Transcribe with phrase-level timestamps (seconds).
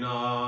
[0.00, 0.39] Krishna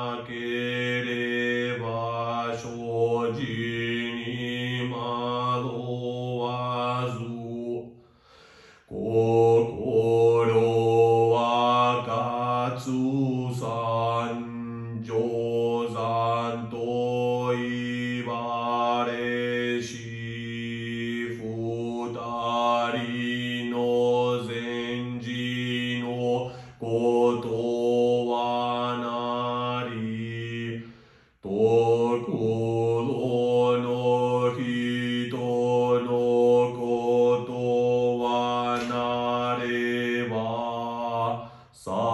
[41.72, 42.11] Sa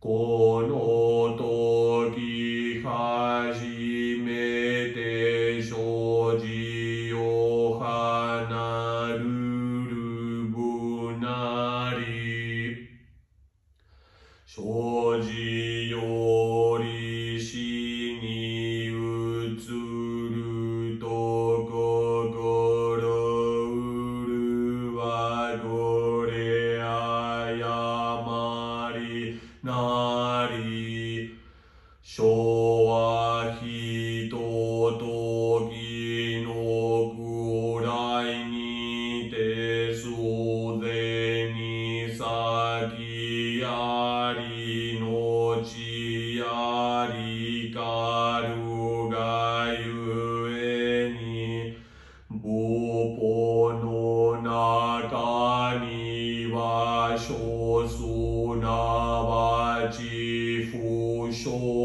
[0.00, 0.37] こう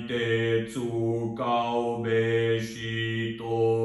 [0.00, 3.83] いて使うべしと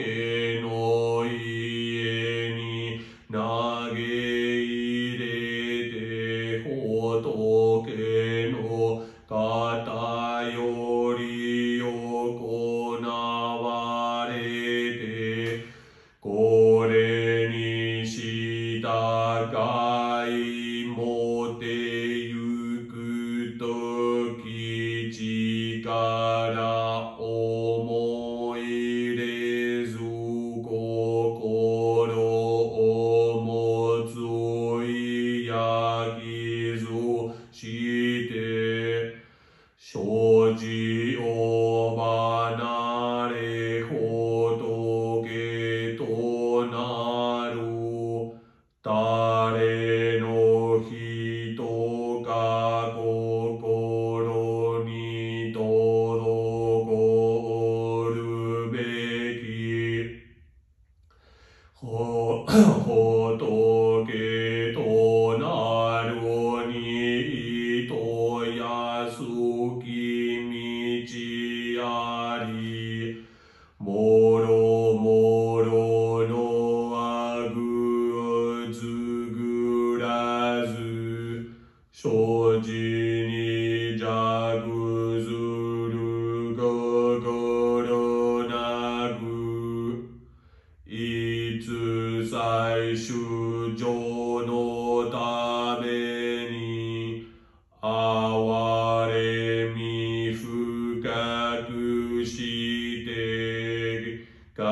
[0.00, 0.39] Okay.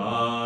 [0.00, 0.39] Bye.